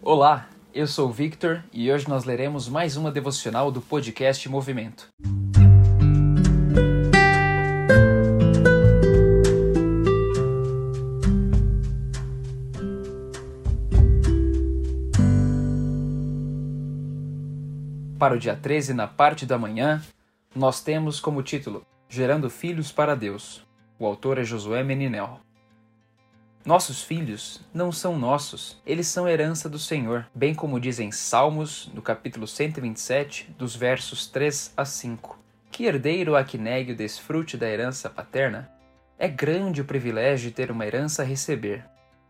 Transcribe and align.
Olá, 0.00 0.48
eu 0.72 0.86
sou 0.86 1.08
o 1.08 1.12
Victor 1.12 1.64
e 1.72 1.90
hoje 1.90 2.08
nós 2.08 2.24
leremos 2.24 2.68
mais 2.68 2.96
uma 2.96 3.10
devocional 3.10 3.70
do 3.72 3.80
podcast 3.80 4.48
Movimento. 4.48 5.08
Para 18.18 18.34
o 18.34 18.38
dia 18.38 18.54
13, 18.54 18.94
na 18.94 19.08
parte 19.08 19.44
da 19.44 19.58
manhã, 19.58 20.00
nós 20.54 20.80
temos 20.80 21.18
como 21.18 21.42
título 21.42 21.84
Gerando 22.08 22.48
Filhos 22.48 22.92
para 22.92 23.16
Deus. 23.16 23.66
O 23.98 24.06
autor 24.06 24.38
é 24.38 24.44
Josué 24.44 24.84
Meninel. 24.84 25.40
Nossos 26.68 27.02
filhos 27.02 27.62
não 27.72 27.90
são 27.90 28.18
nossos, 28.18 28.78
eles 28.84 29.06
são 29.06 29.26
herança 29.26 29.70
do 29.70 29.78
Senhor, 29.78 30.26
bem 30.34 30.54
como 30.54 30.78
dizem 30.78 31.10
Salmos, 31.10 31.90
no 31.94 32.02
capítulo 32.02 32.46
127, 32.46 33.54
dos 33.56 33.74
versos 33.74 34.26
3 34.26 34.74
a 34.76 34.84
5. 34.84 35.38
Que 35.70 35.86
herdeiro 35.86 36.36
há 36.36 36.44
que 36.44 36.58
negue 36.58 36.92
o 36.92 36.94
desfrute 36.94 37.56
da 37.56 37.66
herança 37.66 38.10
paterna? 38.10 38.70
É 39.18 39.26
grande 39.26 39.80
o 39.80 39.84
privilégio 39.86 40.50
de 40.50 40.54
ter 40.54 40.70
uma 40.70 40.84
herança 40.84 41.22
a 41.22 41.24
receber, 41.24 41.86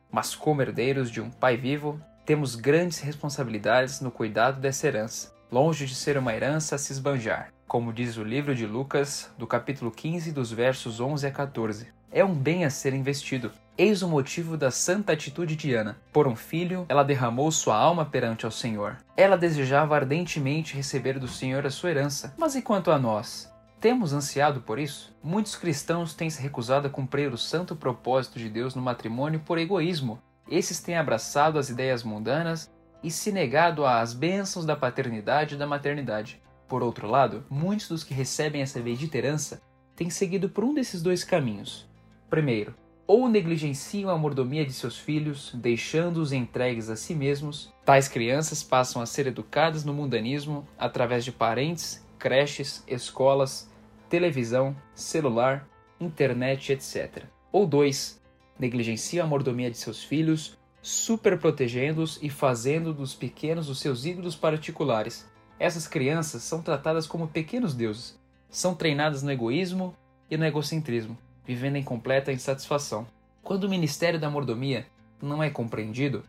mas 0.08 0.36
como 0.36 0.62
herdeiros 0.62 1.10
de 1.10 1.20
um 1.20 1.30
pai 1.30 1.56
vivo, 1.56 2.00
temos 2.24 2.54
grandes 2.54 3.00
responsabilidades 3.00 4.00
no 4.00 4.12
cuidado 4.12 4.60
dessa 4.60 4.86
herança, 4.86 5.34
longe 5.50 5.84
de 5.84 5.96
ser 5.96 6.16
uma 6.16 6.32
herança 6.32 6.76
a 6.76 6.78
se 6.78 6.92
esbanjar, 6.92 7.52
como 7.68 7.92
diz 7.92 8.16
o 8.16 8.24
livro 8.24 8.54
de 8.54 8.66
Lucas, 8.66 9.30
do 9.36 9.46
capítulo 9.46 9.90
15, 9.90 10.32
dos 10.32 10.50
versos 10.50 11.00
11 11.00 11.26
a 11.26 11.30
14. 11.30 11.86
É 12.10 12.24
um 12.24 12.34
bem 12.34 12.64
a 12.64 12.70
ser 12.70 12.94
investido, 12.94 13.52
Eis 13.76 14.02
o 14.02 14.08
motivo 14.08 14.56
da 14.56 14.72
santa 14.72 15.12
atitude 15.12 15.54
de 15.54 15.72
Ana. 15.72 15.96
Por 16.12 16.26
um 16.26 16.34
filho, 16.34 16.84
ela 16.88 17.04
derramou 17.04 17.48
sua 17.52 17.76
alma 17.76 18.04
perante 18.04 18.44
ao 18.44 18.50
Senhor. 18.50 18.96
Ela 19.16 19.38
desejava 19.38 19.94
ardentemente 19.94 20.74
receber 20.74 21.16
do 21.16 21.28
Senhor 21.28 21.64
a 21.64 21.70
sua 21.70 21.90
herança. 21.90 22.34
Mas 22.36 22.56
e 22.56 22.62
quanto 22.62 22.90
a 22.90 22.98
nós? 22.98 23.48
Temos 23.80 24.12
ansiado 24.12 24.62
por 24.62 24.80
isso? 24.80 25.14
Muitos 25.22 25.54
cristãos 25.54 26.12
têm 26.12 26.28
se 26.28 26.42
recusado 26.42 26.88
a 26.88 26.90
cumprir 26.90 27.32
o 27.32 27.38
santo 27.38 27.76
propósito 27.76 28.36
de 28.36 28.48
Deus 28.48 28.74
no 28.74 28.82
matrimônio 28.82 29.38
por 29.38 29.58
egoísmo. 29.58 30.20
Esses 30.50 30.80
têm 30.80 30.96
abraçado 30.96 31.56
as 31.56 31.68
ideias 31.68 32.02
mundanas 32.02 32.68
e 33.00 33.12
se 33.12 33.30
negado 33.30 33.86
às 33.86 34.12
bênçãos 34.12 34.66
da 34.66 34.74
paternidade 34.74 35.54
e 35.54 35.58
da 35.58 35.68
maternidade. 35.68 36.42
Por 36.68 36.82
outro 36.82 37.08
lado, 37.08 37.44
muitos 37.48 37.88
dos 37.88 38.04
que 38.04 38.12
recebem 38.12 38.60
essa 38.60 38.78
bendita 38.78 39.16
herança 39.16 39.62
têm 39.96 40.10
seguido 40.10 40.50
por 40.50 40.62
um 40.64 40.74
desses 40.74 41.02
dois 41.02 41.24
caminhos. 41.24 41.88
Primeiro, 42.28 42.74
ou 43.06 43.26
negligenciam 43.26 44.10
a 44.10 44.18
mordomia 44.18 44.66
de 44.66 44.72
seus 44.74 44.98
filhos, 44.98 45.50
deixando-os 45.54 46.30
entregues 46.30 46.90
a 46.90 46.96
si 46.96 47.14
mesmos, 47.14 47.72
tais 47.86 48.06
crianças 48.06 48.62
passam 48.62 49.00
a 49.00 49.06
ser 49.06 49.26
educadas 49.26 49.82
no 49.82 49.94
mundanismo 49.94 50.68
através 50.78 51.24
de 51.24 51.32
parentes, 51.32 52.06
creches, 52.18 52.84
escolas, 52.86 53.70
televisão, 54.10 54.76
celular, 54.94 55.66
internet, 55.98 56.70
etc. 56.70 57.24
Ou 57.50 57.66
dois, 57.66 58.20
negligenciam 58.58 59.24
a 59.24 59.28
mordomia 59.28 59.70
de 59.70 59.78
seus 59.78 60.04
filhos, 60.04 60.58
superprotegendo-os 60.82 62.18
e 62.22 62.28
fazendo 62.28 62.92
dos 62.92 63.14
pequenos 63.14 63.70
os 63.70 63.80
seus 63.80 64.04
ídolos 64.04 64.36
particulares. 64.36 65.26
Essas 65.58 65.88
crianças 65.88 66.42
são 66.42 66.62
tratadas 66.62 67.06
como 67.06 67.28
pequenos 67.28 67.74
deuses, 67.74 68.18
são 68.48 68.74
treinadas 68.74 69.22
no 69.22 69.30
egoísmo 69.30 69.94
e 70.30 70.36
no 70.36 70.44
egocentrismo 70.44 71.18
vivendo 71.48 71.76
em 71.76 71.82
completa 71.82 72.30
insatisfação. 72.30 73.06
Quando 73.42 73.64
o 73.64 73.70
ministério 73.70 74.20
da 74.20 74.28
mordomia 74.28 74.86
não 75.22 75.42
é 75.42 75.48
compreendido, 75.48 76.22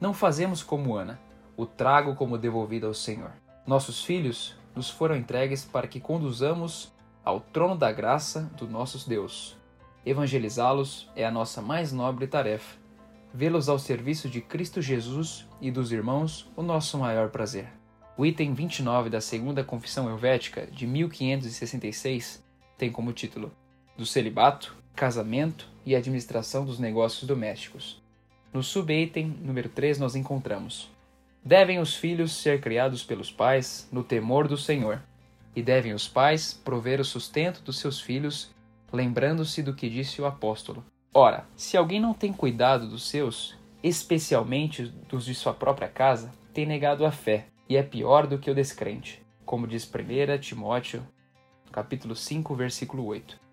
não 0.00 0.14
fazemos 0.14 0.62
como 0.62 0.96
Ana, 0.96 1.20
o 1.54 1.66
trago 1.66 2.14
como 2.14 2.38
devolvido 2.38 2.86
ao 2.86 2.94
Senhor. 2.94 3.30
Nossos 3.66 4.02
filhos 4.02 4.56
nos 4.74 4.88
foram 4.88 5.16
entregues 5.16 5.66
para 5.66 5.86
que 5.86 6.00
conduzamos 6.00 6.90
ao 7.22 7.40
trono 7.40 7.76
da 7.76 7.92
graça 7.92 8.50
do 8.56 8.66
nosso 8.66 9.06
Deus. 9.06 9.54
Evangelizá-los 10.06 11.10
é 11.14 11.26
a 11.26 11.30
nossa 11.30 11.60
mais 11.60 11.92
nobre 11.92 12.26
tarefa. 12.26 12.78
Vê-los 13.34 13.68
ao 13.68 13.78
serviço 13.78 14.30
de 14.30 14.40
Cristo 14.40 14.80
Jesus 14.80 15.46
e 15.60 15.70
dos 15.70 15.92
irmãos, 15.92 16.50
o 16.56 16.62
nosso 16.62 16.96
maior 16.96 17.28
prazer. 17.28 17.68
O 18.16 18.24
item 18.24 18.54
29 18.54 19.10
da 19.10 19.20
Segunda 19.20 19.64
Confissão 19.64 20.08
Helvética, 20.08 20.68
de 20.70 20.86
1566, 20.86 22.44
tem 22.78 22.92
como 22.92 23.12
título 23.12 23.52
do 23.98 24.06
celibato, 24.06 24.76
casamento 24.94 25.68
e 25.84 25.96
administração 25.96 26.64
dos 26.64 26.78
negócios 26.78 27.24
domésticos. 27.24 28.00
No 28.52 28.62
subitem 28.62 29.26
número 29.42 29.68
3 29.68 29.98
nós 29.98 30.14
encontramos: 30.14 30.88
Devem 31.44 31.80
os 31.80 31.96
filhos 31.96 32.32
ser 32.36 32.60
criados 32.60 33.02
pelos 33.02 33.32
pais 33.32 33.88
no 33.90 34.04
temor 34.04 34.46
do 34.46 34.56
Senhor, 34.56 35.02
e 35.56 35.60
devem 35.60 35.92
os 35.92 36.06
pais 36.06 36.54
prover 36.54 37.00
o 37.00 37.04
sustento 37.04 37.62
dos 37.62 37.80
seus 37.80 38.00
filhos, 38.00 38.48
lembrando-se 38.92 39.60
do 39.60 39.74
que 39.74 39.90
disse 39.90 40.22
o 40.22 40.26
apóstolo. 40.26 40.84
Ora, 41.12 41.44
se 41.56 41.76
alguém 41.76 42.00
não 42.00 42.14
tem 42.14 42.32
cuidado 42.32 42.88
dos 42.88 43.08
seus, 43.08 43.56
especialmente 43.82 44.84
dos 45.08 45.24
de 45.24 45.34
sua 45.34 45.52
própria 45.52 45.88
casa, 45.88 46.32
tem 46.52 46.64
negado 46.64 47.04
a 47.04 47.10
fé, 47.10 47.46
e 47.68 47.76
é 47.76 47.82
pior 47.82 48.26
do 48.26 48.38
que 48.38 48.50
o 48.50 48.54
descrente, 48.54 49.24
como 49.44 49.66
diz 49.66 49.84
1 49.84 50.38
Timóteo, 50.40 51.06
capítulo 51.72 52.14
5, 52.14 52.54
versículo 52.54 53.04
8 53.06 53.44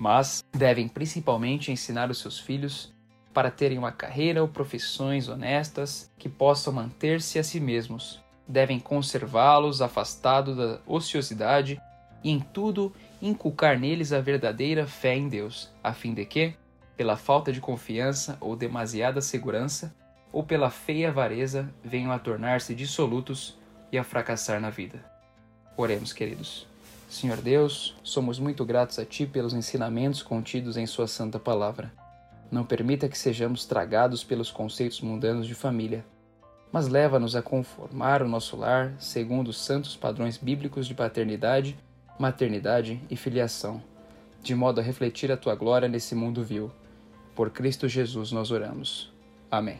mas 0.00 0.42
devem 0.50 0.88
principalmente 0.88 1.70
ensinar 1.70 2.10
os 2.10 2.18
seus 2.18 2.38
filhos 2.38 2.90
para 3.34 3.50
terem 3.50 3.76
uma 3.76 3.92
carreira 3.92 4.40
ou 4.40 4.48
profissões 4.48 5.28
honestas 5.28 6.10
que 6.18 6.26
possam 6.26 6.72
manter-se 6.72 7.38
a 7.38 7.44
si 7.44 7.60
mesmos. 7.60 8.18
Devem 8.48 8.80
conservá-los 8.80 9.82
afastados 9.82 10.56
da 10.56 10.80
ociosidade 10.86 11.78
e, 12.24 12.30
em 12.30 12.40
tudo, 12.40 12.94
inculcar 13.20 13.78
neles 13.78 14.10
a 14.10 14.22
verdadeira 14.22 14.86
fé 14.86 15.14
em 15.14 15.28
Deus, 15.28 15.70
a 15.84 15.92
fim 15.92 16.14
de 16.14 16.24
que, 16.24 16.54
pela 16.96 17.14
falta 17.14 17.52
de 17.52 17.60
confiança 17.60 18.38
ou 18.40 18.56
demasiada 18.56 19.20
segurança, 19.20 19.94
ou 20.32 20.42
pela 20.42 20.70
feia 20.70 21.10
avareza, 21.10 21.72
venham 21.84 22.10
a 22.10 22.18
tornar-se 22.18 22.74
dissolutos 22.74 23.58
e 23.92 23.98
a 23.98 24.04
fracassar 24.04 24.60
na 24.60 24.70
vida. 24.70 25.04
Oremos, 25.76 26.12
queridos. 26.12 26.66
Senhor 27.08 27.38
Deus, 27.38 27.96
somos 28.04 28.38
muito 28.38 28.64
gratos 28.64 28.98
a 28.98 29.04
Ti 29.04 29.26
pelos 29.26 29.52
ensinamentos 29.52 30.22
contidos 30.22 30.76
em 30.76 30.86
Sua 30.86 31.08
santa 31.08 31.38
palavra. 31.40 31.92
Não 32.50 32.64
permita 32.64 33.08
que 33.08 33.18
sejamos 33.18 33.64
tragados 33.64 34.22
pelos 34.22 34.50
conceitos 34.50 35.00
mundanos 35.00 35.46
de 35.46 35.54
família, 35.54 36.04
mas 36.72 36.86
leva-nos 36.86 37.34
a 37.34 37.42
conformar 37.42 38.22
o 38.22 38.28
nosso 38.28 38.56
lar 38.56 38.94
segundo 38.98 39.48
os 39.48 39.58
santos 39.58 39.96
padrões 39.96 40.36
bíblicos 40.36 40.86
de 40.86 40.94
paternidade, 40.94 41.76
maternidade 42.18 43.00
e 43.10 43.16
filiação, 43.16 43.82
de 44.40 44.54
modo 44.54 44.80
a 44.80 44.82
refletir 44.82 45.32
a 45.32 45.36
Tua 45.36 45.54
glória 45.56 45.88
nesse 45.88 46.14
mundo 46.14 46.44
vil. 46.44 46.70
Por 47.34 47.50
Cristo 47.50 47.88
Jesus 47.88 48.30
nós 48.30 48.50
oramos. 48.50 49.12
Amém. 49.50 49.78